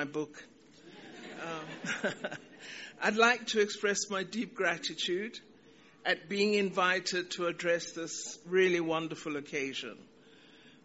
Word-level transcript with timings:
my 0.00 0.04
book. 0.04 0.40
Um, 1.42 2.12
I'd 3.02 3.16
like 3.16 3.48
to 3.48 3.60
express 3.60 4.08
my 4.08 4.22
deep 4.22 4.54
gratitude 4.54 5.36
at 6.06 6.28
being 6.28 6.54
invited 6.54 7.32
to 7.32 7.48
address 7.48 7.94
this 7.94 8.38
really 8.46 8.78
wonderful 8.78 9.34
occasion, 9.36 9.98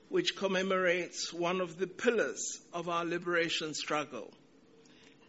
which 0.09 0.35
commemorates 0.35 1.31
one 1.31 1.61
of 1.61 1.77
the 1.77 1.85
pillars 1.85 2.59
of 2.73 2.89
our 2.89 3.05
liberation 3.05 3.75
struggle 3.75 4.33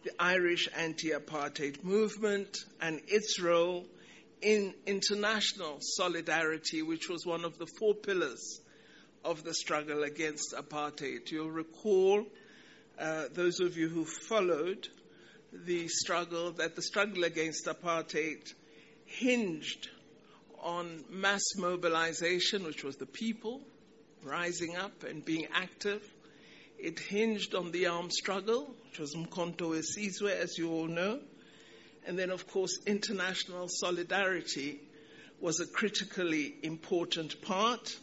the 0.05 0.13
Irish 0.19 0.67
anti 0.75 1.11
apartheid 1.11 1.85
movement 1.85 2.57
and 2.81 3.03
its 3.07 3.39
role 3.39 3.85
in 4.41 4.73
international 4.87 5.77
solidarity, 5.81 6.81
which 6.81 7.11
was 7.11 7.27
one 7.27 7.45
of 7.45 7.59
the 7.59 7.67
four 7.67 7.93
pillars 7.93 8.63
of 9.27 9.45
the 9.45 9.53
struggle 9.53 10.05
against 10.05 10.55
apartheid. 10.55 11.31
You'll 11.31 11.51
recall, 11.51 12.25
uh, 12.99 13.25
those 13.33 13.61
of 13.61 13.77
you 13.77 13.89
who 13.89 14.05
followed 14.05 14.89
the 15.53 15.89
struggle, 15.89 16.53
that 16.53 16.75
the 16.77 16.83
struggle 16.83 17.25
against 17.25 17.67
apartheid 17.67 18.53
hinged 19.05 19.89
on 20.63 21.05
mass 21.11 21.43
mobilization, 21.57 22.65
which 22.65 22.83
was 22.83 22.97
the 22.97 23.07
people 23.07 23.61
rising 24.23 24.77
up 24.77 25.05
and 25.05 25.25
being 25.25 25.47
active. 25.53 26.03
It 26.79 26.99
hinged 26.99 27.55
on 27.55 27.71
the 27.71 27.87
armed 27.87 28.13
struggle, 28.13 28.75
which 28.89 28.99
was 28.99 29.15
Umkhonto 29.15 29.71
weSizwe, 29.71 30.31
as 30.31 30.59
you 30.59 30.73
all 30.73 30.89
know. 30.89 31.21
And 32.07 32.19
then, 32.19 32.31
of 32.31 32.47
course, 32.49 32.79
international 32.87 33.69
solidarity 33.69 34.81
was 35.41 35.61
a 35.61 35.67
critically 35.67 36.55
important 36.63 37.41
part 37.43 37.97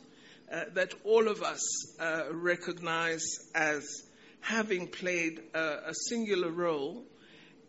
uh, 0.52 0.66
that 0.74 0.94
all 1.04 1.28
of 1.28 1.42
us 1.44 1.96
uh, 2.00 2.24
recognize 2.32 3.40
as 3.56 4.04
having 4.42 4.88
played 4.88 5.42
a, 5.54 5.90
a 5.90 5.94
singular 5.94 6.50
role 6.50 7.04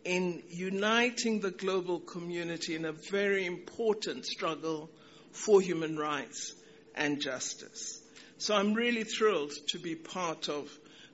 in 0.04 0.42
uniting 0.48 1.40
the 1.40 1.50
global 1.50 2.00
community 2.00 2.74
in 2.74 2.84
a 2.84 2.92
very 2.92 3.46
important 3.46 4.26
struggle 4.26 4.90
for 5.30 5.60
human 5.60 5.96
rights 5.96 6.54
and 6.94 7.20
justice. 7.20 8.00
So 8.38 8.56
I'm 8.56 8.74
really 8.74 9.04
thrilled 9.04 9.52
to 9.68 9.78
be 9.78 9.94
part 9.94 10.48
of 10.48 10.68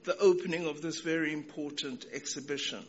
the 0.05 0.17
opening 0.17 0.67
of 0.67 0.81
this 0.81 1.01
very 1.01 1.33
important 1.33 2.07
exhibition. 2.13 2.83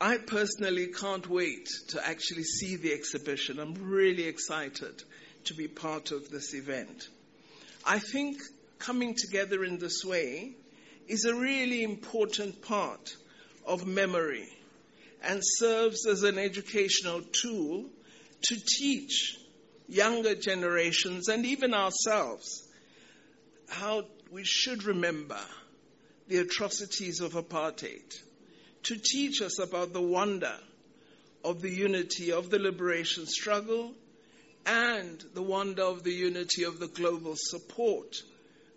I 0.00 0.18
personally 0.18 0.88
can't 0.88 1.28
wait 1.28 1.68
to 1.88 2.06
actually 2.06 2.44
see 2.44 2.76
the 2.76 2.92
exhibition. 2.92 3.58
I'm 3.58 3.74
really 3.74 4.24
excited 4.24 5.02
to 5.44 5.54
be 5.54 5.68
part 5.68 6.12
of 6.12 6.30
this 6.30 6.54
event. 6.54 7.08
I 7.84 7.98
think 7.98 8.38
coming 8.78 9.14
together 9.14 9.64
in 9.64 9.78
this 9.78 10.04
way 10.04 10.54
is 11.12 11.26
a 11.26 11.34
really 11.34 11.82
important 11.82 12.62
part 12.62 13.14
of 13.66 13.86
memory 13.86 14.48
and 15.22 15.42
serves 15.42 16.06
as 16.06 16.22
an 16.22 16.38
educational 16.38 17.20
tool 17.20 17.84
to 18.40 18.56
teach 18.78 19.36
younger 19.86 20.34
generations 20.34 21.28
and 21.28 21.44
even 21.44 21.74
ourselves 21.74 22.66
how 23.68 24.02
we 24.30 24.42
should 24.42 24.84
remember 24.84 25.38
the 26.28 26.38
atrocities 26.38 27.20
of 27.20 27.34
apartheid, 27.34 28.18
to 28.84 28.96
teach 28.96 29.42
us 29.42 29.58
about 29.58 29.92
the 29.92 30.00
wonder 30.00 30.56
of 31.44 31.60
the 31.60 31.68
unity 31.68 32.32
of 32.32 32.48
the 32.48 32.58
liberation 32.58 33.26
struggle 33.26 33.92
and 34.64 35.22
the 35.34 35.42
wonder 35.42 35.82
of 35.82 36.04
the 36.04 36.12
unity 36.12 36.62
of 36.62 36.78
the 36.78 36.88
global 36.88 37.34
support 37.36 38.16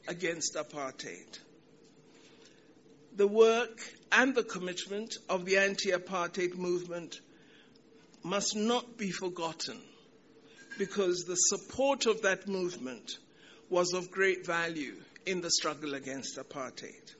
against 0.09 0.55
apartheid. 0.55 1.39
The 3.15 3.27
work 3.27 3.79
and 4.11 4.35
the 4.35 4.43
commitment 4.43 5.15
of 5.29 5.45
the 5.45 5.55
anti 5.57 5.91
apartheid 5.91 6.57
movement 6.57 7.21
must 8.23 8.57
not 8.57 8.97
be 8.97 9.09
forgotten 9.09 9.81
because 10.77 11.23
the 11.23 11.35
support 11.35 12.07
of 12.07 12.23
that 12.23 12.45
movement 12.45 13.17
was 13.69 13.93
of 13.93 14.11
great 14.11 14.45
value 14.45 14.95
in 15.25 15.39
the 15.39 15.49
struggle 15.49 15.93
against 15.93 16.37
apartheid. 16.37 17.15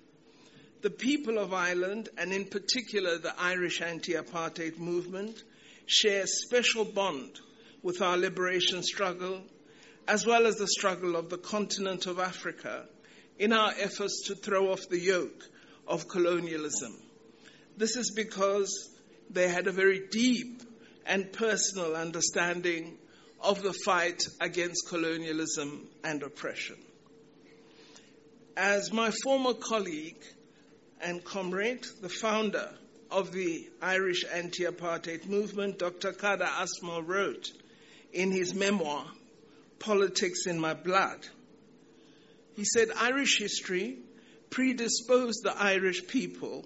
The 0.82 0.90
people 0.90 1.38
of 1.38 1.54
Ireland, 1.54 2.10
and 2.18 2.34
in 2.34 2.44
particular 2.44 3.18
the 3.18 3.34
Irish 3.40 3.82
anti 3.82 4.16
apartheid 4.16 4.78
movement, 4.78 5.42
share 5.86 6.24
a 6.24 6.28
special 6.28 6.84
bond 6.84 7.40
with 7.84 8.02
our 8.02 8.18
liberation 8.18 8.84
struggle, 8.84 9.44
as 10.10 10.26
well 10.26 10.46
as 10.46 10.58
the 10.58 10.68
struggle 10.68 11.16
of 11.16 11.30
the 11.30 11.38
continent 11.38 12.06
of 12.06 12.20
Africa 12.20 12.86
in 13.40 13.54
our 13.54 13.72
efforts 13.80 14.24
to 14.28 14.36
throw 14.36 14.74
off 14.74 14.90
the 14.90 15.00
yoke 15.00 15.50
of 15.88 16.08
colonialism. 16.08 16.96
This 17.78 17.96
is 17.96 18.12
because 18.16 18.90
they 19.30 19.48
had 19.48 19.68
a 19.68 19.72
very 19.72 20.08
deep 20.10 20.62
and 21.06 21.32
personal 21.32 21.96
understanding 21.96 22.98
of 23.42 23.62
the 23.62 23.74
fight 23.74 24.24
against 24.42 24.88
colonialism 24.90 25.88
and 26.04 26.24
oppression. 26.24 26.78
As 28.58 28.92
my 28.92 29.12
former 29.24 29.54
colleague 29.54 30.24
and 31.02 31.24
comrade, 31.24 31.86
the 32.02 32.10
founder 32.10 32.70
of 33.12 33.32
the 33.32 33.70
Irish 33.82 34.26
anti 34.34 34.64
apartheid 34.64 35.28
movement, 35.28 35.80
Dr. 35.80 36.14
Kader 36.14 36.46
Asmal, 36.46 37.06
wrote 37.06 37.52
in 38.14 38.32
his 38.32 38.56
memoir, 38.56 39.06
Politics 39.80 40.48
in 40.48 40.60
My 40.60 40.74
Blood. 40.74 41.28
He 42.56 42.64
said 42.64 42.88
Irish 42.98 43.38
history 43.38 44.00
predisposed 44.56 45.44
the 45.44 45.54
Irish 45.54 46.08
people 46.08 46.66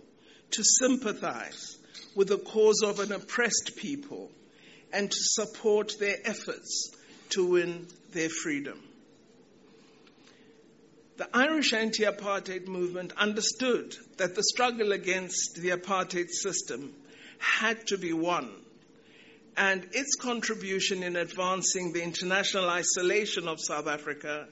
to 0.52 0.64
sympathize 0.64 1.76
with 2.16 2.28
the 2.28 2.38
cause 2.38 2.84
of 2.84 3.00
an 3.00 3.12
oppressed 3.12 3.72
people 3.78 4.30
and 4.94 5.10
to 5.10 5.18
support 5.20 5.94
their 6.00 6.18
efforts 6.24 6.92
to 7.30 7.50
win 7.50 7.88
their 8.12 8.30
freedom. 8.30 8.80
The 11.18 11.36
Irish 11.36 11.74
anti 11.74 12.04
apartheid 12.04 12.68
movement 12.68 13.12
understood 13.18 13.96
that 14.18 14.36
the 14.36 14.44
struggle 14.44 14.92
against 14.92 15.56
the 15.56 15.72
apartheid 15.72 16.30
system 16.30 16.94
had 17.40 17.88
to 17.88 17.98
be 17.98 18.14
won 18.14 18.52
and 19.58 19.84
its 19.94 20.16
contribution 20.16 21.02
in 21.02 21.16
advancing 21.16 21.92
the 21.92 22.04
international 22.04 22.70
isolation 22.70 23.48
of 23.48 23.60
South 23.60 23.88
Africa 23.88 24.48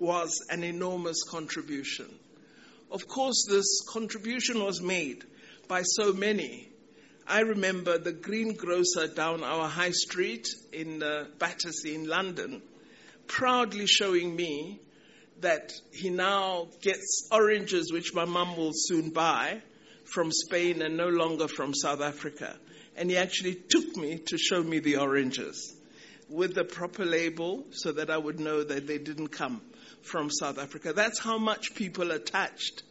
was 0.00 0.44
an 0.50 0.64
enormous 0.64 1.22
contribution. 1.22 2.06
Of 2.90 3.06
course, 3.06 3.46
this 3.48 3.82
contribution 3.88 4.62
was 4.62 4.80
made 4.80 5.24
by 5.68 5.82
so 5.82 6.12
many. 6.12 6.68
I 7.26 7.40
remember 7.40 7.98
the 7.98 8.12
greengrocer 8.12 9.06
down 9.06 9.44
our 9.44 9.68
high 9.68 9.92
street 9.92 10.48
in 10.72 11.02
uh, 11.02 11.26
Battersea 11.38 11.94
in 11.94 12.08
London 12.08 12.62
proudly 13.26 13.86
showing 13.86 14.34
me 14.34 14.80
that 15.40 15.72
he 15.92 16.10
now 16.10 16.68
gets 16.82 17.28
oranges, 17.30 17.92
which 17.92 18.12
my 18.12 18.24
mum 18.24 18.56
will 18.56 18.72
soon 18.74 19.10
buy, 19.10 19.62
from 20.04 20.32
Spain 20.32 20.82
and 20.82 20.96
no 20.96 21.08
longer 21.08 21.46
from 21.46 21.72
South 21.72 22.00
Africa 22.00 22.56
and 22.96 23.10
he 23.10 23.16
actually 23.16 23.54
took 23.54 23.96
me 23.96 24.18
to 24.18 24.36
show 24.36 24.62
me 24.62 24.78
the 24.78 24.96
oranges 24.96 25.74
with 26.28 26.54
the 26.54 26.64
proper 26.64 27.04
label 27.04 27.64
so 27.70 27.92
that 27.92 28.10
I 28.10 28.18
would 28.18 28.38
know 28.38 28.62
that 28.62 28.86
they 28.86 28.98
didn't 28.98 29.28
come 29.28 29.62
from 30.02 30.30
South 30.30 30.58
Africa. 30.58 30.92
That's 30.92 31.18
how 31.18 31.38
much 31.38 31.74
people 31.74 32.10
attached 32.10 32.82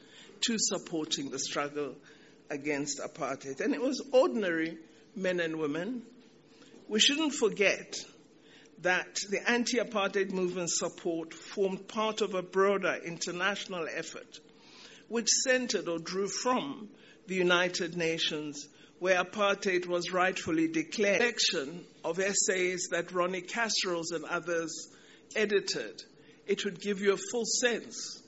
to 0.42 0.56
supporting 0.58 1.30
the 1.30 1.40
struggle 1.40 1.96
against 2.50 3.00
apartheid. 3.00 3.62
And 3.62 3.74
it 3.74 3.82
was 3.82 4.02
ordinary 4.12 4.78
men 5.16 5.40
and 5.40 5.58
women. 5.58 6.04
We 6.88 7.00
shouldn't 7.00 7.34
forget 7.34 7.98
that 8.82 9.20
the 9.30 9.48
anti 9.50 9.78
apartheid 9.78 10.32
movement 10.32 10.70
support 10.72 11.34
formed 11.34 11.88
part 11.88 12.22
of 12.22 12.34
a 12.34 12.42
broader 12.42 12.98
international 13.06 13.88
effort 13.94 14.40
which 15.10 15.28
centered 15.28 15.90
or 15.90 16.00
drew 16.00 16.28
from 16.28 16.88
the 17.28 17.36
United 17.36 17.98
Nations 17.98 18.68
where 19.00 19.24
apartheid 19.24 19.86
was 19.86 20.12
rightfully 20.12 20.68
declared. 20.68 21.16
A 21.16 21.20
Collection 21.20 21.86
of 22.04 22.20
essays 22.20 22.90
that 22.92 23.12
Ronnie 23.12 23.42
Kasrils 23.42 24.12
and 24.12 24.26
others 24.26 24.90
edited, 25.36 26.04
it 26.50 26.66
would 26.66 26.82
give 26.82 27.00
you 27.00 27.14
a 27.14 27.18
full 27.32 27.46
sense 27.46 28.24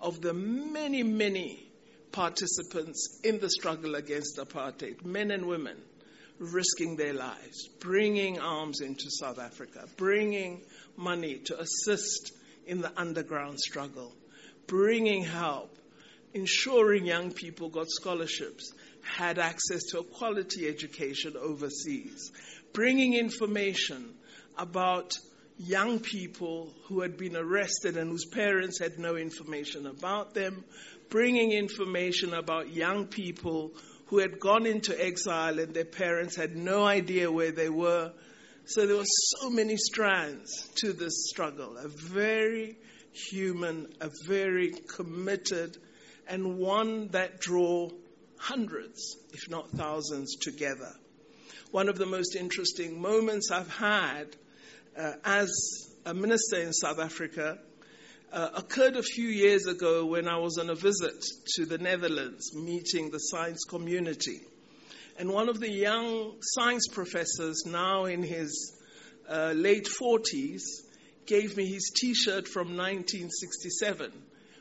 of 0.00 0.22
the 0.22 0.32
many, 0.32 1.02
many 1.02 1.68
participants 2.10 3.20
in 3.22 3.38
the 3.38 3.50
struggle 3.50 3.94
against 3.96 4.38
apartheid, 4.38 5.04
men 5.04 5.30
and 5.30 5.46
women 5.46 5.76
risking 6.38 6.96
their 6.96 7.12
lives, 7.12 7.68
bringing 7.78 8.40
arms 8.40 8.80
into 8.80 9.10
South 9.10 9.38
Africa, 9.38 9.84
bringing 9.98 10.62
money 10.96 11.36
to 11.44 11.60
assist 11.60 12.32
in 12.66 12.80
the 12.80 12.90
underground 12.98 13.60
struggle, 13.60 14.10
bringing 14.66 15.22
help, 15.22 15.76
ensuring 16.32 17.04
young 17.04 17.30
people 17.30 17.68
got 17.68 17.90
scholarships, 17.90 18.72
had 19.02 19.38
access 19.38 19.82
to 19.84 19.98
a 19.98 20.04
quality 20.04 20.66
education 20.66 21.34
overseas, 21.38 22.32
bringing 22.72 23.14
information 23.14 24.14
about 24.56 25.12
young 25.58 26.00
people 26.00 26.74
who 26.84 27.00
had 27.00 27.16
been 27.16 27.36
arrested 27.36 27.96
and 27.96 28.10
whose 28.10 28.26
parents 28.26 28.78
had 28.78 28.98
no 28.98 29.16
information 29.16 29.86
about 29.86 30.34
them, 30.34 30.64
bringing 31.08 31.52
information 31.52 32.34
about 32.34 32.72
young 32.72 33.06
people 33.06 33.72
who 34.06 34.18
had 34.18 34.38
gone 34.38 34.66
into 34.66 34.94
exile 35.02 35.58
and 35.58 35.74
their 35.74 35.84
parents 35.84 36.36
had 36.36 36.56
no 36.56 36.84
idea 36.84 37.30
where 37.30 37.52
they 37.52 37.68
were. 37.68 38.12
So 38.66 38.86
there 38.86 38.96
were 38.96 39.04
so 39.04 39.50
many 39.50 39.76
strands 39.76 40.68
to 40.76 40.92
this 40.92 41.28
struggle. 41.28 41.76
A 41.76 41.88
very 41.88 42.76
human, 43.12 43.88
a 44.00 44.10
very 44.26 44.72
committed, 44.88 45.76
and 46.28 46.58
one 46.58 47.08
that 47.08 47.40
draw 47.40 47.88
hundreds, 48.36 49.16
if 49.32 49.48
not 49.48 49.70
thousands, 49.70 50.36
together. 50.36 50.92
One 51.70 51.88
of 51.88 51.98
the 51.98 52.06
most 52.06 52.36
interesting 52.36 53.00
moments 53.00 53.50
I've 53.50 53.74
had 53.74 54.36
uh, 54.96 55.12
as 55.24 55.50
a 56.04 56.14
minister 56.14 56.56
in 56.56 56.72
South 56.72 56.98
Africa 56.98 57.58
uh, 58.32 58.48
occurred 58.54 58.96
a 58.96 59.02
few 59.02 59.28
years 59.28 59.66
ago 59.66 60.06
when 60.06 60.28
I 60.28 60.38
was 60.38 60.58
on 60.58 60.70
a 60.70 60.74
visit 60.74 61.24
to 61.54 61.66
the 61.66 61.78
Netherlands 61.78 62.54
meeting 62.54 63.10
the 63.10 63.18
science 63.18 63.64
community. 63.64 64.40
And 65.18 65.30
one 65.30 65.48
of 65.48 65.60
the 65.60 65.70
young 65.70 66.36
science 66.40 66.88
professors, 66.88 67.64
now 67.66 68.04
in 68.04 68.22
his 68.22 68.76
uh, 69.28 69.52
late 69.54 69.88
40s, 70.00 70.62
gave 71.26 71.56
me 71.56 71.66
his 71.66 71.90
t 71.94 72.14
shirt 72.14 72.46
from 72.46 72.76
1967 72.76 74.12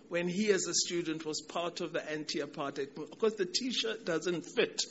when 0.10 0.28
he, 0.28 0.52
as 0.52 0.66
a 0.68 0.74
student, 0.74 1.26
was 1.26 1.42
part 1.42 1.82
of 1.82 1.94
the 1.94 2.12
anti 2.12 2.40
apartheid 2.40 2.90
movement. 2.90 3.14
Of 3.14 3.20
course, 3.20 3.36
the 3.36 3.46
t 3.46 3.72
shirt 3.72 4.06
doesn't 4.06 4.46
fit, 4.56 4.82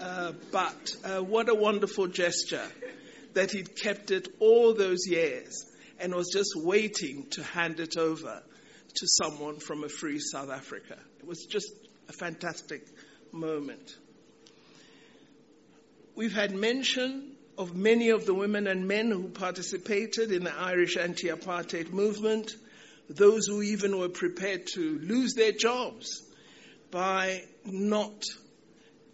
uh, 0.00 0.32
but 0.50 0.96
uh, 1.04 1.22
what 1.22 1.48
a 1.48 1.54
wonderful 1.54 2.06
gesture 2.06 2.66
that 3.36 3.50
he'd 3.50 3.76
kept 3.76 4.10
it 4.10 4.28
all 4.40 4.72
those 4.72 5.06
years 5.06 5.66
and 6.00 6.14
was 6.14 6.30
just 6.32 6.54
waiting 6.56 7.26
to 7.30 7.42
hand 7.42 7.80
it 7.80 7.98
over 7.98 8.42
to 8.94 9.06
someone 9.06 9.58
from 9.58 9.84
a 9.84 9.90
free 9.90 10.18
South 10.18 10.48
Africa. 10.48 10.96
It 11.18 11.26
was 11.26 11.44
just 11.44 11.70
a 12.08 12.14
fantastic 12.14 12.82
moment. 13.32 13.94
We've 16.14 16.32
had 16.32 16.54
mention 16.54 17.32
of 17.58 17.76
many 17.76 18.08
of 18.08 18.24
the 18.24 18.32
women 18.32 18.66
and 18.66 18.88
men 18.88 19.10
who 19.10 19.28
participated 19.28 20.32
in 20.32 20.44
the 20.44 20.54
Irish 20.54 20.96
anti 20.96 21.28
apartheid 21.28 21.90
movement, 21.92 22.56
those 23.10 23.46
who 23.46 23.60
even 23.60 23.98
were 23.98 24.08
prepared 24.08 24.66
to 24.68 24.98
lose 24.98 25.34
their 25.34 25.52
jobs 25.52 26.22
by 26.90 27.42
not 27.66 28.24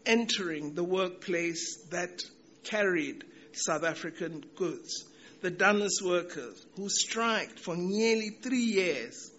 entering 0.07 0.75
the 0.75 0.85
workplace 0.85 1.77
that 1.91 2.23
carried 2.63 3.25
South 3.52 3.84
African 3.84 4.44
goods 4.56 5.06
the 5.43 5.50
Dunnes 5.50 6.00
workers 6.00 6.64
who 6.76 6.88
striked 6.88 7.58
for 7.58 7.76
nearly 7.76 8.31
three 8.31 8.62
years 8.62 9.31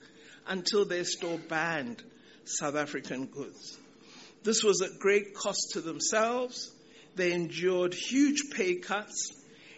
until 0.46 0.86
their 0.86 1.06
store 1.06 1.40
banned 1.40 2.04
South 2.44 2.76
African 2.76 3.26
goods. 3.28 3.78
This 4.44 4.64
was 4.64 4.82
at 4.82 5.00
great 5.00 5.34
cost 5.34 5.72
to 5.74 5.82
themselves. 5.82 6.70
They 7.16 7.32
endured 7.32 7.94
huge 7.94 8.52
pay 8.52 8.76
cuts, 8.76 9.32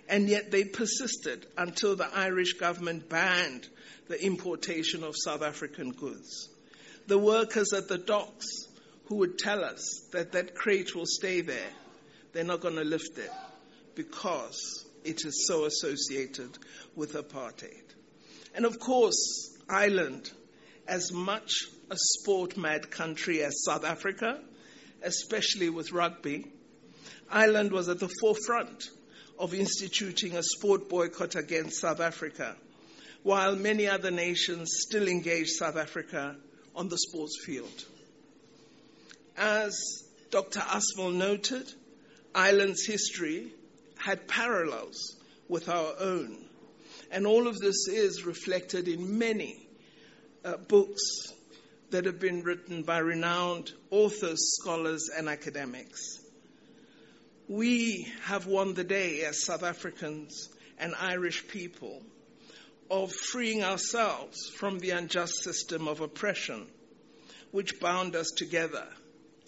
and 0.09 0.27
yet 0.27 0.49
they 0.49 0.63
persisted 0.63 1.45
until 1.57 1.95
the 1.95 2.09
Irish 2.11 2.53
government 2.53 3.07
banned 3.07 3.67
the 4.07 4.23
importation 4.23 5.03
of 5.03 5.13
South 5.15 5.43
African 5.43 5.91
goods. 5.91 6.49
The 7.05 7.19
workers 7.19 7.71
at 7.73 7.87
the 7.87 7.99
docks 7.99 8.47
who 9.05 9.17
would 9.17 9.37
tell 9.37 9.63
us 9.63 10.07
that 10.11 10.31
that 10.31 10.55
crate 10.55 10.95
will 10.95 11.05
stay 11.05 11.41
there, 11.41 11.69
they're 12.33 12.43
not 12.43 12.61
going 12.61 12.77
to 12.77 12.83
lift 12.83 13.19
it 13.19 13.29
because 13.95 14.85
it 15.03 15.25
is 15.25 15.45
so 15.47 15.65
associated 15.65 16.57
with 16.95 17.13
apartheid. 17.13 17.83
And 18.53 18.65
of 18.65 18.79
course, 18.79 19.55
Ireland, 19.69 20.31
as 20.87 21.11
much 21.11 21.51
a 21.89 21.95
sport 21.97 22.57
mad 22.57 22.91
country 22.91 23.43
as 23.43 23.63
South 23.63 23.85
Africa, 23.85 24.39
especially 25.03 25.69
with 25.69 25.91
rugby, 25.91 26.45
Ireland 27.29 27.71
was 27.71 27.89
at 27.89 27.99
the 27.99 28.09
forefront 28.21 28.85
of 29.37 29.53
instituting 29.53 30.35
a 30.35 30.43
sport 30.43 30.89
boycott 30.89 31.35
against 31.35 31.81
South 31.81 31.99
Africa, 31.99 32.55
while 33.23 33.55
many 33.55 33.87
other 33.87 34.11
nations 34.11 34.69
still 34.87 35.07
engage 35.07 35.49
South 35.49 35.75
Africa 35.75 36.35
on 36.75 36.89
the 36.89 36.97
sports 36.97 37.43
field. 37.45 37.85
As 39.37 39.77
Dr. 40.31 40.59
Asmal 40.59 41.13
noted, 41.13 41.71
Ireland's 42.33 42.85
history 42.85 43.51
had 44.05 44.27
parallels 44.27 45.15
with 45.49 45.67
our 45.67 45.95
own. 45.99 46.37
And 47.09 47.25
all 47.25 47.47
of 47.47 47.57
this 47.57 47.87
is 47.87 48.23
reflected 48.23 48.87
in 48.87 49.17
many 49.17 49.67
uh, 50.43 50.57
books 50.57 51.33
that 51.89 52.05
have 52.05 52.19
been 52.19 52.43
written 52.43 52.83
by 52.83 52.99
renowned 52.99 53.71
authors, 53.89 54.57
scholars, 54.57 55.09
and 55.09 55.27
academics. 55.27 56.19
We 57.47 58.07
have 58.25 58.45
won 58.45 58.75
the 58.75 58.83
day 58.83 59.23
as 59.23 59.43
South 59.43 59.63
Africans 59.63 60.49
and 60.77 60.93
Irish 60.99 61.47
people 61.47 62.03
of 62.91 63.11
freeing 63.11 63.63
ourselves 63.63 64.49
from 64.49 64.77
the 64.77 64.91
unjust 64.91 65.41
system 65.41 65.87
of 65.87 66.01
oppression 66.01 66.67
which 67.49 67.79
bound 67.79 68.15
us 68.15 68.29
together 68.35 68.85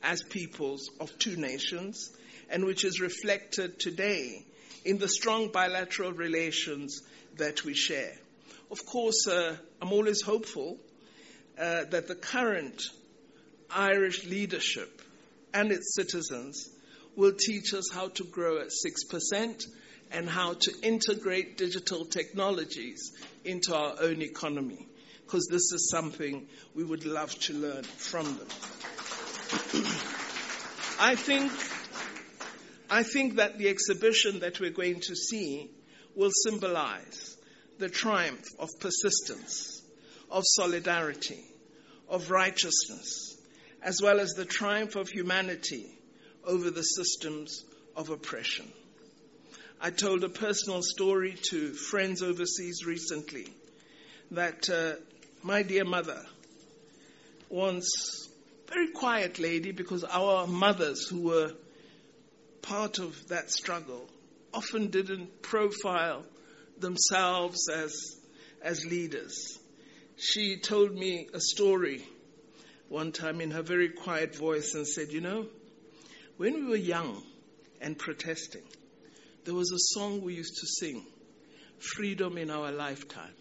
as 0.02 0.24
peoples 0.24 0.90
of 1.00 1.16
two 1.20 1.36
nations 1.36 2.10
and 2.50 2.66
which 2.66 2.84
is 2.84 3.00
reflected 3.00 3.80
today 3.80 4.46
in 4.86 4.98
the 4.98 5.08
strong 5.08 5.50
bilateral 5.50 6.14
relations 6.14 7.02
that 7.38 7.64
we 7.66 7.74
share. 7.74 8.14
Of 8.72 8.86
course, 8.86 9.28
uh, 9.28 9.56
I'm 9.82 9.92
always 9.94 10.22
hopeful 10.22 10.78
uh, 11.58 11.86
that 11.86 12.08
the 12.08 12.16
current 12.16 12.82
Irish 13.70 14.26
leadership 14.26 15.02
and 15.54 15.72
its 15.72 15.96
citizens 15.96 16.70
will 17.16 17.34
teach 17.34 17.74
us 17.74 17.90
how 17.92 18.10
to 18.10 18.24
grow 18.24 18.60
at 18.60 18.70
6% 18.70 19.66
and 20.12 20.30
how 20.30 20.54
to 20.54 20.74
integrate 20.84 21.58
digital 21.58 22.06
technologies 22.06 23.12
into 23.44 23.76
our 23.76 23.96
own 24.02 24.22
economy, 24.22 24.88
because 25.26 25.48
this 25.48 25.72
is 25.74 25.90
something 25.90 26.48
we 26.76 26.84
would 26.84 27.06
love 27.06 27.38
to 27.40 27.54
learn 27.54 27.84
from 27.84 28.26
them. 28.26 28.48
I 31.00 31.16
think 31.16 31.52
I 32.90 33.04
think 33.04 33.36
that 33.36 33.58
the 33.58 33.68
exhibition 33.68 34.40
that 34.40 34.60
we're 34.60 34.72
going 34.72 35.02
to 35.02 35.16
see 35.16 35.70
will 36.16 36.32
symbolize 36.32 37.38
the 37.80 37.90
triumph 37.90 38.46
of 38.60 38.70
persistence, 38.80 39.82
of 40.32 40.44
solidarity, 40.46 41.44
of 42.10 42.32
righteousness, 42.32 43.38
as 43.82 44.00
well 44.02 44.20
as 44.20 44.34
the 44.34 44.46
triumph 44.46 44.96
of 44.96 45.10
humanity 45.10 45.86
over 46.46 46.72
the 46.72 46.84
systems 46.84 47.64
of 47.96 48.10
oppression. 48.10 48.72
I 49.82 49.92
told 49.92 50.24
a 50.24 50.30
personal 50.30 50.82
story 50.82 51.36
to 51.50 51.74
friends 51.74 52.24
overseas 52.24 52.86
recently 52.86 53.48
that 54.32 54.70
uh, 54.70 54.94
my 55.44 55.62
dear 55.62 55.86
mother, 55.86 56.24
once 57.50 58.28
very 58.68 58.90
quiet 58.90 59.40
lady, 59.40 59.72
because 59.72 60.04
our 60.04 60.48
mothers 60.48 61.08
who 61.08 61.22
were 61.22 61.52
part 62.68 63.00
of 63.00 63.16
that 63.30 63.50
struggle 63.50 64.10
often 64.54 64.88
didn't 64.88 65.42
profile 65.42 66.24
themselves 66.80 67.70
as, 67.70 67.94
as 68.62 68.86
leaders. 68.86 69.58
She 70.18 70.58
told 70.58 70.94
me 70.94 71.30
a 71.34 71.40
story 71.40 72.04
one 72.90 73.12
time 73.12 73.40
in 73.40 73.52
her 73.52 73.62
very 73.62 73.90
quiet 73.90 74.36
voice 74.36 74.74
and 74.74 74.86
said, 74.86 75.12
You 75.12 75.22
know, 75.22 75.46
when 76.38 76.56
we 76.56 76.66
were 76.66 76.76
young 76.76 77.24
and 77.80 77.98
protesting, 77.98 78.64
there 79.46 79.54
was 79.54 79.72
a 79.72 79.96
song 80.00 80.22
we 80.22 80.34
used 80.34 80.58
to 80.58 80.68
sing, 80.68 81.06
Freedom 81.80 82.38
in 82.38 82.50
Our 82.50 82.72
Lifetime. 82.72 83.34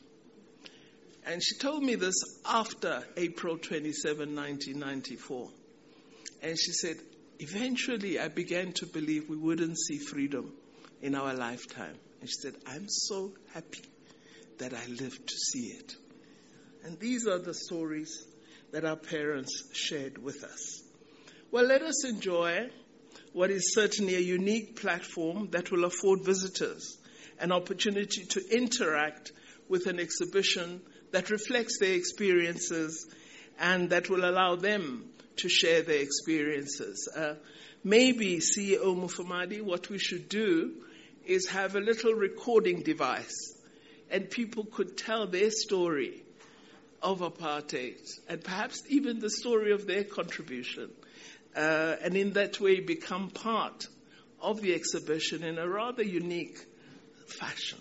And 1.25 1.42
she 1.42 1.56
told 1.59 1.83
me 1.83 1.97
this 1.97 2.14
after 2.45 3.02
April 3.16 3.59
27, 3.59 4.37
1994. 4.37 5.49
And 6.42 6.56
she 6.56 6.73
said, 6.73 6.97
eventually 7.38 8.18
I 8.18 8.28
began 8.28 8.72
to 8.74 8.86
believe 8.86 9.28
we 9.28 9.36
wouldn't 9.36 9.78
see 9.78 9.98
freedom 9.98 10.52
in 11.02 11.14
our 11.14 11.34
lifetime. 11.34 11.96
And 12.20 12.28
she 12.28 12.36
said, 12.40 12.54
I'm 12.66 12.88
so 12.88 13.32
happy 13.52 13.82
that 14.58 14.72
I 14.72 14.86
lived 14.86 15.28
to 15.28 15.36
see 15.36 15.68
it. 15.68 15.94
And 16.84 16.98
these 16.98 17.26
are 17.26 17.38
the 17.38 17.54
stories 17.54 18.24
that 18.72 18.84
our 18.84 18.96
parents 18.96 19.64
shared 19.72 20.18
with 20.18 20.44
us. 20.44 20.82
Well, 21.50 21.64
let 21.64 21.82
us 21.82 22.04
enjoy 22.04 22.70
what 23.32 23.50
is 23.50 23.74
certainly 23.74 24.14
a 24.14 24.20
unique 24.20 24.80
platform 24.80 25.48
that 25.50 25.70
will 25.70 25.84
afford 25.84 26.24
visitors 26.24 26.98
an 27.38 27.52
opportunity 27.52 28.24
to 28.24 28.42
interact 28.50 29.32
with 29.68 29.86
an 29.86 30.00
exhibition 30.00 30.80
that 31.12 31.30
reflects 31.30 31.78
their 31.78 31.94
experiences 31.94 33.06
and 33.58 33.90
that 33.90 34.08
will 34.08 34.24
allow 34.24 34.56
them 34.56 35.04
to 35.36 35.48
share 35.48 35.82
their 35.82 36.00
experiences. 36.00 37.08
Uh, 37.14 37.34
maybe, 37.84 38.38
CEO 38.38 38.96
Mufamadi, 38.96 39.62
what 39.62 39.88
we 39.88 39.98
should 39.98 40.28
do 40.28 40.72
is 41.24 41.48
have 41.48 41.74
a 41.74 41.80
little 41.80 42.14
recording 42.14 42.82
device 42.82 43.56
and 44.10 44.30
people 44.30 44.64
could 44.64 44.96
tell 44.96 45.26
their 45.26 45.50
story 45.50 46.22
of 47.02 47.20
apartheid 47.20 48.00
and 48.28 48.42
perhaps 48.42 48.82
even 48.88 49.18
the 49.18 49.30
story 49.30 49.72
of 49.72 49.86
their 49.86 50.04
contribution. 50.04 50.90
Uh, 51.54 51.96
and 52.02 52.16
in 52.16 52.32
that 52.34 52.60
way 52.60 52.80
become 52.80 53.30
part 53.30 53.86
of 54.40 54.60
the 54.60 54.74
exhibition 54.74 55.42
in 55.42 55.58
a 55.58 55.68
rather 55.68 56.02
unique 56.02 56.58
fashion. 57.26 57.78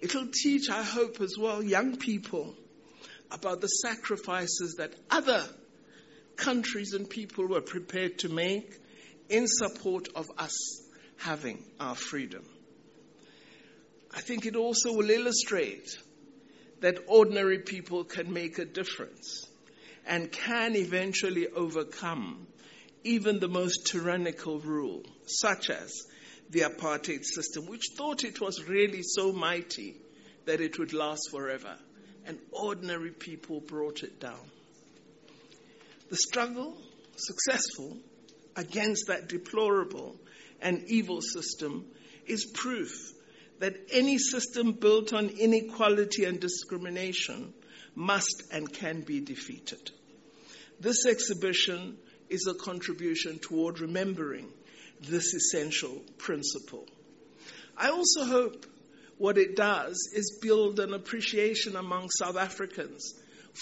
It'll 0.00 0.28
teach, 0.28 0.68
I 0.70 0.82
hope, 0.82 1.20
as 1.20 1.36
well, 1.38 1.62
young 1.62 1.96
people 1.96 2.54
about 3.30 3.60
the 3.60 3.68
sacrifices 3.68 4.76
that 4.78 4.92
other 5.10 5.44
countries 6.38 6.94
and 6.94 7.10
people 7.10 7.46
were 7.46 7.60
prepared 7.60 8.18
to 8.20 8.30
make 8.30 8.80
in 9.28 9.46
support 9.46 10.08
of 10.14 10.30
us 10.38 10.82
having 11.18 11.62
our 11.78 11.94
freedom. 11.94 12.44
I 14.14 14.20
think 14.20 14.46
it 14.46 14.56
also 14.56 14.94
will 14.94 15.10
illustrate 15.10 15.98
that 16.80 17.04
ordinary 17.08 17.58
people 17.58 18.04
can 18.04 18.32
make 18.32 18.58
a 18.58 18.64
difference 18.64 19.46
and 20.06 20.32
can 20.32 20.76
eventually 20.76 21.48
overcome 21.48 22.46
even 23.04 23.40
the 23.40 23.48
most 23.48 23.86
tyrannical 23.86 24.60
rule, 24.60 25.02
such 25.26 25.70
as 25.70 25.92
the 26.50 26.60
apartheid 26.60 27.24
system, 27.24 27.66
which 27.66 27.90
thought 27.96 28.24
it 28.24 28.40
was 28.40 28.64
really 28.66 29.02
so 29.02 29.32
mighty 29.32 29.96
that 30.46 30.60
it 30.60 30.78
would 30.78 30.92
last 30.92 31.30
forever. 31.30 31.76
And 32.24 32.38
ordinary 32.50 33.10
people 33.10 33.60
brought 33.60 34.02
it 34.02 34.20
down. 34.20 34.50
The 36.10 36.16
struggle, 36.16 36.76
successful, 37.16 37.98
against 38.56 39.08
that 39.08 39.28
deplorable 39.28 40.20
and 40.60 40.84
evil 40.88 41.20
system 41.20 41.86
is 42.26 42.46
proof 42.54 43.12
that 43.60 43.76
any 43.92 44.18
system 44.18 44.72
built 44.72 45.12
on 45.12 45.28
inequality 45.28 46.24
and 46.24 46.40
discrimination 46.40 47.52
must 47.94 48.44
and 48.52 48.72
can 48.72 49.02
be 49.02 49.20
defeated. 49.20 49.90
This 50.80 51.06
exhibition 51.06 51.98
is 52.28 52.46
a 52.46 52.54
contribution 52.54 53.38
toward 53.38 53.80
remembering 53.80 54.48
this 55.00 55.34
essential 55.34 56.02
principle. 56.18 56.86
I 57.76 57.90
also 57.90 58.24
hope 58.24 58.66
what 59.18 59.38
it 59.38 59.56
does 59.56 60.10
is 60.14 60.38
build 60.40 60.78
an 60.78 60.94
appreciation 60.94 61.76
among 61.76 62.10
South 62.10 62.36
Africans 62.36 63.14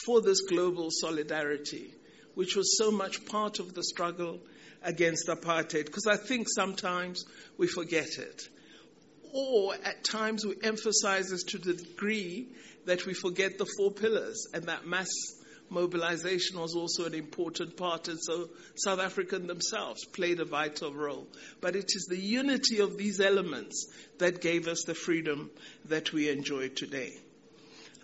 for 0.04 0.20
this 0.20 0.42
global 0.42 0.88
solidarity, 0.90 1.94
which 2.36 2.54
was 2.54 2.76
so 2.76 2.90
much 2.90 3.24
part 3.24 3.58
of 3.58 3.74
the 3.74 3.82
struggle 3.82 4.38
against 4.82 5.26
apartheid, 5.26 5.86
because 5.86 6.06
I 6.06 6.16
think 6.16 6.46
sometimes 6.48 7.24
we 7.56 7.66
forget 7.66 8.18
it. 8.18 8.42
Or 9.32 9.74
at 9.74 10.04
times 10.04 10.46
we 10.46 10.54
emphasize 10.62 11.30
this 11.30 11.42
to 11.44 11.58
the 11.58 11.72
degree 11.72 12.46
that 12.84 13.06
we 13.06 13.14
forget 13.14 13.58
the 13.58 13.66
four 13.76 13.90
pillars 13.90 14.46
and 14.52 14.64
that 14.64 14.86
mass 14.86 15.08
mobilization 15.70 16.60
was 16.60 16.76
also 16.76 17.06
an 17.06 17.14
important 17.14 17.76
part, 17.76 18.08
and 18.08 18.18
so 18.20 18.50
South 18.76 19.00
African 19.00 19.46
themselves 19.46 20.04
played 20.04 20.38
a 20.38 20.44
vital 20.44 20.92
role. 20.92 21.26
But 21.62 21.74
it 21.74 21.90
is 21.94 22.06
the 22.08 22.20
unity 22.20 22.80
of 22.80 22.98
these 22.98 23.18
elements 23.18 23.88
that 24.18 24.42
gave 24.42 24.68
us 24.68 24.84
the 24.86 24.94
freedom 24.94 25.50
that 25.86 26.12
we 26.12 26.28
enjoy 26.28 26.68
today. 26.68 27.12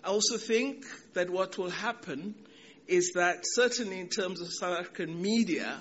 I 0.03 0.07
also 0.09 0.37
think 0.37 0.85
that 1.13 1.29
what 1.29 1.57
will 1.57 1.69
happen 1.69 2.35
is 2.87 3.13
that, 3.15 3.41
certainly 3.43 3.99
in 3.99 4.09
terms 4.09 4.41
of 4.41 4.53
South 4.53 4.79
African 4.79 5.21
media, 5.21 5.79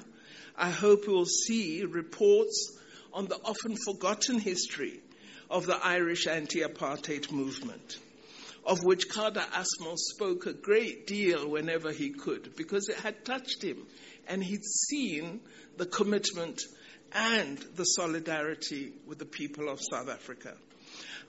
I 0.56 0.70
hope 0.70 1.06
we 1.06 1.12
will 1.12 1.26
see 1.26 1.84
reports 1.84 2.78
on 3.12 3.26
the 3.26 3.36
often 3.36 3.76
forgotten 3.76 4.38
history 4.38 5.00
of 5.50 5.66
the 5.66 5.76
Irish 5.76 6.26
anti 6.26 6.60
apartheid 6.60 7.30
movement 7.30 7.98
of 8.64 8.84
which 8.84 9.08
Kader 9.08 9.44
Asmal 9.52 9.98
spoke 9.98 10.46
a 10.46 10.52
great 10.52 11.06
deal 11.06 11.48
whenever 11.48 11.90
he 11.90 12.10
could, 12.10 12.54
because 12.56 12.88
it 12.88 12.96
had 12.96 13.24
touched 13.24 13.62
him 13.62 13.86
and 14.28 14.42
he'd 14.42 14.64
seen 14.64 15.40
the 15.76 15.86
commitment 15.86 16.62
and 17.12 17.58
the 17.76 17.84
solidarity 17.84 18.92
with 19.06 19.18
the 19.18 19.24
people 19.24 19.68
of 19.68 19.80
South 19.80 20.08
Africa. 20.08 20.54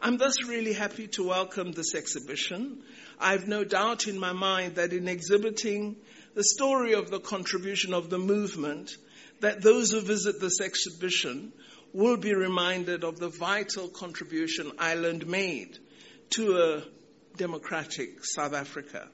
I'm 0.02 0.18
thus 0.18 0.44
really 0.44 0.74
happy 0.74 1.08
to 1.10 1.28
welcome 1.28 1.72
this 1.72 1.96
exhibition. 1.96 2.84
I've 3.20 3.48
no 3.48 3.64
doubt 3.64 4.08
in 4.08 4.20
my 4.20 4.34
mind 4.34 4.76
that 4.76 4.92
in 4.92 5.08
exhibiting 5.08 5.96
the 6.36 6.44
story 6.44 6.94
of 6.94 7.10
the 7.10 7.20
contribution 7.20 7.94
of 7.94 8.10
the 8.10 8.18
movement, 8.18 8.92
that 9.40 9.62
those 9.62 9.92
who 9.92 10.02
visit 10.02 10.42
this 10.42 10.60
exhibition 10.60 11.54
will 11.94 12.18
be 12.18 12.34
reminded 12.34 13.04
of 13.04 13.20
the 13.20 13.30
vital 13.30 13.88
contribution 13.88 14.72
Ireland 14.80 15.28
made 15.28 15.78
to 16.32 16.58
a 16.58 16.84
democratic 17.38 18.26
South 18.26 18.54
Africa. 18.54 19.08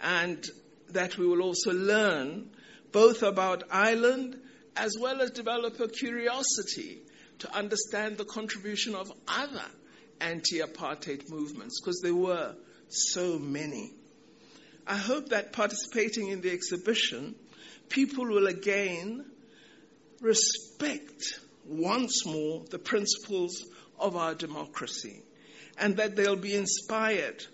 And 0.00 0.44
that 0.90 1.16
we 1.16 1.26
will 1.26 1.42
also 1.42 1.72
learn 1.72 2.50
both 2.92 3.22
about 3.22 3.64
Ireland 3.70 4.36
as 4.76 4.96
well 5.00 5.20
as 5.22 5.30
develop 5.30 5.80
a 5.80 5.88
curiosity 5.88 7.02
to 7.40 7.54
understand 7.54 8.16
the 8.16 8.24
contribution 8.24 8.94
of 8.94 9.12
other 9.28 9.64
anti 10.20 10.60
apartheid 10.60 11.30
movements, 11.30 11.80
because 11.80 12.00
there 12.00 12.14
were 12.14 12.54
so 12.88 13.38
many. 13.38 13.92
I 14.86 14.96
hope 14.96 15.30
that 15.30 15.52
participating 15.52 16.28
in 16.28 16.40
the 16.40 16.52
exhibition, 16.52 17.34
people 17.88 18.26
will 18.26 18.46
again 18.46 19.24
respect 20.20 21.40
once 21.66 22.24
more 22.24 22.62
the 22.70 22.78
principles 22.78 23.64
of 23.98 24.16
our 24.16 24.34
democracy 24.34 25.22
and 25.78 25.96
that 25.96 26.16
they'll 26.16 26.36
be 26.36 26.54
inspired 26.54 27.44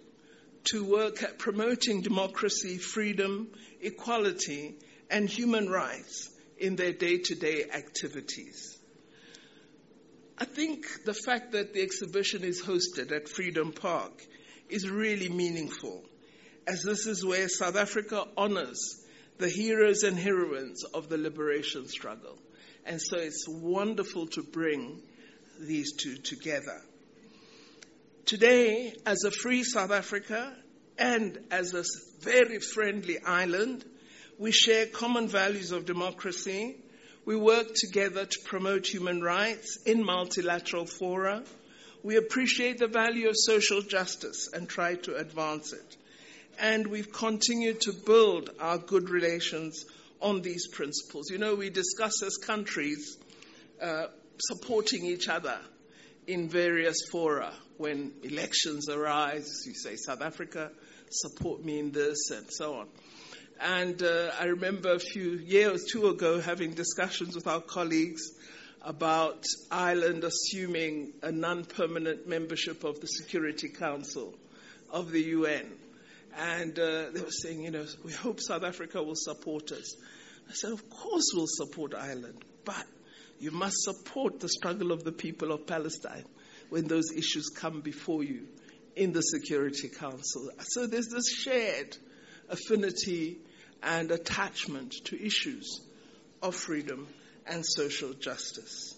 to 0.65 0.85
work 0.85 1.23
at 1.23 1.39
promoting 1.39 2.03
democracy, 2.03 2.79
freedom, 2.79 3.49
equality, 3.81 4.77
and 5.11 5.29
human 5.29 5.69
rights 5.69 6.29
in 6.59 6.77
their 6.77 6.93
day 6.93 7.19
to 7.19 7.35
day 7.35 7.65
activities. 7.75 8.79
I 10.43 10.45
think 10.45 11.05
the 11.05 11.15
fact 11.15 11.53
that 11.53 11.73
the 11.73 11.83
exhibition 11.83 12.43
is 12.43 12.61
hosted 12.61 13.13
at 13.13 13.29
Freedom 13.29 13.71
Park 13.71 14.27
is 14.69 14.91
really 14.91 15.29
meaningful, 15.29 16.03
as 16.67 16.83
this 16.83 17.07
is 17.07 17.25
where 17.25 17.49
South 17.49 17.77
Africa 17.77 18.25
honors 18.37 19.07
the 19.39 19.49
heroes 19.49 20.03
and 20.03 20.19
heroines 20.19 20.83
of 20.83 21.09
the 21.09 21.17
liberation 21.17 21.87
struggle. 21.87 22.37
And 22.85 23.01
so 23.01 23.19
it's 23.19 23.47
wonderful 23.49 24.27
to 24.31 24.43
bring 24.43 25.01
these 25.61 25.93
two 25.93 26.17
together. 26.17 26.81
Today, 28.27 28.97
as 29.07 29.23
a 29.23 29.31
free 29.31 29.63
South 29.63 29.93
Africa 29.93 30.57
and 30.99 31.39
as 31.53 31.73
a 31.73 31.85
very 32.21 32.59
friendly 32.59 33.19
Ireland, 33.25 33.85
we 34.41 34.51
share 34.51 34.87
common 34.87 35.29
values 35.29 35.71
of 35.71 35.87
democracy. 35.87 36.82
We 37.25 37.37
work 37.37 37.69
together 37.75 38.27
to 38.27 38.39
promote 38.45 38.87
human 38.87 39.23
rights 39.23 39.79
in 39.87 40.05
multilateral 40.05 40.87
fora. 40.87 41.43
We 42.03 42.17
appreciate 42.17 42.79
the 42.79 42.89
value 42.89 43.29
of 43.29 43.37
social 43.37 43.81
justice 43.81 44.49
and 44.53 44.69
try 44.69 44.97
to 44.97 45.17
advance 45.17 45.73
it. 45.73 45.97
And 46.59 46.89
we've 46.89 47.13
continued 47.13 47.81
to 47.83 47.93
build 47.93 48.51
our 48.59 48.79
good 48.79 49.09
relations 49.09 49.85
on 50.21 50.43
these 50.43 50.67
principles. 50.67 51.31
You 51.31 51.39
know, 51.39 51.55
we 51.55 51.71
discuss 51.71 52.23
as 52.25 52.37
countries 52.39 53.17
uh, 53.81 54.07
supporting 54.39 55.07
each 55.07 55.29
other 55.29 55.59
in 56.27 56.49
various 56.49 56.97
fora 57.11 57.53
when 57.79 58.13
elections 58.23 58.89
arise. 58.89 59.65
You 59.67 59.75
say, 59.75 59.97
South 59.97 60.23
Africa, 60.23 60.71
support 61.11 61.65
me 61.65 61.79
in 61.79 61.93
this, 61.93 62.31
and 62.31 62.47
so 62.51 62.75
on. 62.75 62.89
And 63.65 64.03
uh, 64.03 64.33
I 64.41 64.47
remember 64.47 64.91
a 64.91 64.99
few 64.99 65.35
years, 65.35 65.85
two 65.85 66.09
ago, 66.09 66.41
having 66.41 66.73
discussions 66.73 67.37
with 67.37 67.47
our 67.47 67.61
colleagues 67.61 68.33
about 68.85 69.45
Ireland 69.71 70.25
assuming 70.25 71.13
a 71.23 71.31
non 71.31 71.65
permanent 71.65 72.27
membership 72.27 72.83
of 72.83 73.01
the 73.01 73.07
Security 73.07 73.69
Council 73.69 74.35
of 74.91 75.13
the 75.13 75.21
UN. 75.21 75.71
And 76.37 76.77
uh, 76.77 77.11
they 77.13 77.21
were 77.21 77.31
saying, 77.31 77.63
you 77.63 77.71
know, 77.71 77.87
we 78.05 78.13
hope 78.13 78.41
South 78.41 78.65
Africa 78.65 79.01
will 79.01 79.15
support 79.15 79.71
us. 79.71 79.95
I 80.51 80.55
said, 80.55 80.73
of 80.73 80.91
course 80.91 81.31
we'll 81.33 81.47
support 81.47 81.95
Ireland, 81.95 82.45
but 82.65 82.85
you 83.39 83.53
must 83.53 83.77
support 83.83 84.41
the 84.41 84.49
struggle 84.49 84.91
of 84.91 85.05
the 85.05 85.13
people 85.13 85.53
of 85.53 85.69
Palestine 85.69 86.25
when 86.69 86.89
those 86.89 87.13
issues 87.13 87.49
come 87.49 87.81
before 87.81 88.25
you 88.25 88.49
in 88.97 89.13
the 89.13 89.23
Security 89.23 89.89
Council. 89.89 90.51
So 90.59 90.89
there's 90.89 91.09
this 91.09 91.33
shared 91.33 91.97
affinity 92.49 93.39
and 93.83 94.11
attachment 94.11 94.93
to 95.05 95.25
issues 95.25 95.81
of 96.43 96.55
freedom 96.55 97.09
and 97.47 97.65
social 97.65 98.13
justice. 98.15 98.95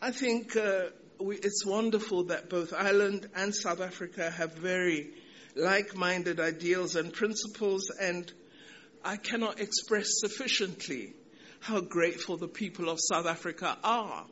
I 0.00 0.12
think 0.12 0.56
uh, 0.56 0.86
we, 1.20 1.36
it's 1.36 1.64
wonderful 1.66 2.24
that 2.24 2.48
both 2.48 2.72
Ireland 2.72 3.28
and 3.34 3.54
South 3.54 3.80
Africa 3.80 4.30
have 4.30 4.54
very 4.54 5.10
like 5.54 5.94
minded 5.94 6.40
ideals 6.40 6.96
and 6.96 7.12
principles, 7.12 7.90
and 8.00 8.32
I 9.04 9.16
cannot 9.16 9.60
express 9.60 10.06
sufficiently 10.20 11.14
how 11.60 11.80
grateful 11.80 12.36
the 12.36 12.48
people 12.48 12.88
of 12.88 12.98
South 13.00 13.26
Africa 13.26 13.76
are 13.84 14.26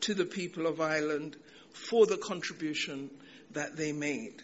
to 0.00 0.14
the 0.14 0.24
people 0.24 0.66
of 0.66 0.80
Ireland 0.80 1.36
for 1.72 2.06
the 2.06 2.16
contribution 2.16 3.10
that 3.52 3.76
they 3.76 3.92
made. 3.92 4.42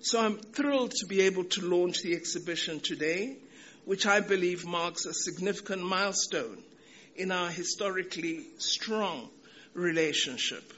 So 0.00 0.20
I'm 0.20 0.38
thrilled 0.38 0.92
to 0.92 1.06
be 1.06 1.22
able 1.22 1.44
to 1.44 1.62
launch 1.62 2.02
the 2.02 2.14
exhibition 2.14 2.80
today, 2.80 3.36
which 3.86 4.04
I 4.04 4.20
believe 4.20 4.66
marks 4.66 5.06
a 5.06 5.14
significant 5.14 5.82
milestone 5.82 6.58
in 7.14 7.30
our 7.30 7.48
historically 7.48 8.44
strong 8.58 9.30
relationship. 9.74 10.72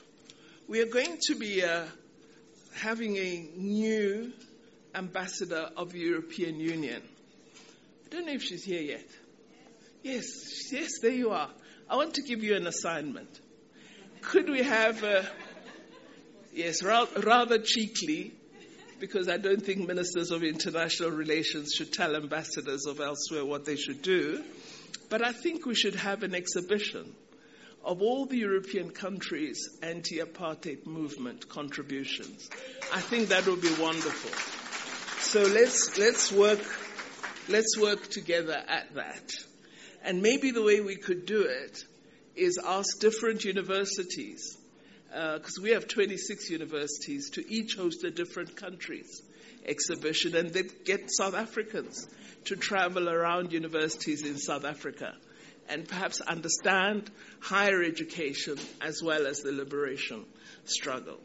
We 0.68 0.80
are 0.82 0.86
going 0.86 1.16
to 1.22 1.34
be 1.34 1.64
uh, 1.64 1.84
having 2.74 3.16
a 3.16 3.48
new 3.56 4.30
ambassador 4.94 5.70
of 5.74 5.92
the 5.92 6.00
European 6.00 6.60
Union. 6.60 7.02
I 8.06 8.14
don't 8.14 8.26
know 8.26 8.32
if 8.32 8.42
she's 8.42 8.64
here 8.64 8.82
yet. 8.82 9.08
Yes, 10.02 10.70
yes, 10.70 11.00
there 11.00 11.10
you 11.10 11.30
are. 11.30 11.48
I 11.88 11.96
want 11.96 12.14
to 12.14 12.22
give 12.22 12.44
you 12.44 12.56
an 12.56 12.66
assignment. 12.66 13.40
Could 14.20 14.50
we 14.50 14.62
have, 14.62 15.02
uh, 15.02 15.22
yes, 16.52 16.82
rather 16.82 17.58
cheekily, 17.58 18.32
because 18.98 19.28
I 19.28 19.36
don't 19.36 19.64
think 19.64 19.86
ministers 19.86 20.30
of 20.30 20.42
international 20.42 21.10
relations 21.10 21.72
should 21.72 21.92
tell 21.92 22.16
ambassadors 22.16 22.86
of 22.86 23.00
elsewhere 23.00 23.44
what 23.44 23.64
they 23.64 23.76
should 23.76 24.02
do, 24.02 24.42
but 25.08 25.24
I 25.24 25.32
think 25.32 25.64
we 25.66 25.74
should 25.74 25.94
have 25.94 26.22
an 26.22 26.34
exhibition 26.34 27.14
of 27.84 28.02
all 28.02 28.26
the 28.26 28.36
European 28.36 28.90
countries' 28.90 29.68
anti 29.82 30.18
apartheid 30.18 30.84
movement 30.86 31.48
contributions. 31.48 32.50
I 32.92 33.00
think 33.00 33.28
that 33.28 33.46
would 33.46 33.62
be 33.62 33.74
wonderful. 33.80 34.30
So 35.22 35.42
let's, 35.42 35.98
let's, 35.98 36.30
work, 36.30 36.60
let's 37.48 37.78
work 37.78 38.08
together 38.08 38.62
at 38.68 38.94
that. 38.94 39.32
And 40.02 40.22
maybe 40.22 40.50
the 40.50 40.62
way 40.62 40.80
we 40.80 40.96
could 40.96 41.24
do 41.24 41.42
it 41.42 41.82
is 42.36 42.58
ask 42.62 43.00
different 43.00 43.44
universities, 43.44 44.57
because 45.08 45.58
uh, 45.58 45.62
we 45.62 45.70
have 45.70 45.88
26 45.88 46.50
universities, 46.50 47.30
to 47.30 47.52
each 47.52 47.74
host 47.74 48.04
a 48.04 48.10
different 48.10 48.56
country's 48.56 49.22
exhibition 49.64 50.36
and 50.36 50.50
then 50.50 50.68
get 50.84 51.10
South 51.10 51.34
Africans 51.34 52.06
to 52.44 52.56
travel 52.56 53.08
around 53.08 53.52
universities 53.52 54.22
in 54.22 54.38
South 54.38 54.64
Africa 54.64 55.14
and 55.68 55.86
perhaps 55.86 56.20
understand 56.20 57.10
higher 57.40 57.82
education 57.82 58.56
as 58.80 59.02
well 59.02 59.26
as 59.26 59.40
the 59.40 59.52
liberation 59.52 60.24
struggle. 60.64 61.18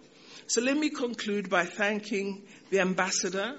So 0.48 0.62
let 0.62 0.76
me 0.76 0.90
conclude 0.90 1.50
by 1.50 1.66
thanking 1.66 2.44
the 2.70 2.82
ambassador 2.82 3.56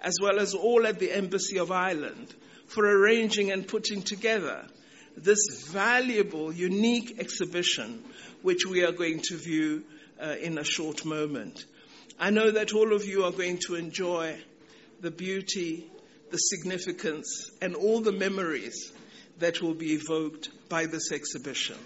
as 0.00 0.14
well 0.20 0.38
as 0.38 0.54
all 0.54 0.86
at 0.86 1.00
the 1.00 1.10
Embassy 1.10 1.58
of 1.58 1.72
Ireland 1.72 2.32
for 2.66 2.84
arranging 2.84 3.50
and 3.50 3.66
putting 3.66 4.02
together 4.02 4.64
this 5.16 5.64
valuable, 5.66 6.52
unique 6.52 7.18
exhibition, 7.18 8.04
which 8.42 8.66
we 8.66 8.84
are 8.84 8.92
going 8.92 9.20
to 9.28 9.36
view 9.36 9.84
uh, 10.20 10.34
in 10.40 10.58
a 10.58 10.64
short 10.64 11.04
moment. 11.04 11.64
I 12.18 12.30
know 12.30 12.50
that 12.50 12.72
all 12.72 12.92
of 12.92 13.04
you 13.04 13.24
are 13.24 13.30
going 13.30 13.58
to 13.66 13.76
enjoy 13.76 14.36
the 15.00 15.10
beauty, 15.10 15.90
the 16.30 16.36
significance, 16.36 17.50
and 17.62 17.74
all 17.74 18.00
the 18.00 18.12
memories 18.12 18.92
that 19.38 19.62
will 19.62 19.74
be 19.74 19.92
evoked 19.92 20.48
by 20.68 20.86
this 20.86 21.12
exhibition. 21.12 21.76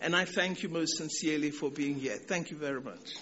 And 0.00 0.14
I 0.14 0.24
thank 0.24 0.62
you 0.62 0.68
most 0.68 0.96
sincerely 0.96 1.50
for 1.50 1.70
being 1.70 1.96
here. 1.96 2.16
Thank 2.16 2.50
you 2.50 2.56
very 2.56 2.80
much. 2.80 3.14